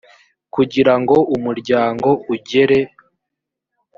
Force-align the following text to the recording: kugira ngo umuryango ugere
kugira 0.53 0.93
ngo 1.01 1.15
umuryango 1.35 2.09
ugere 2.33 2.79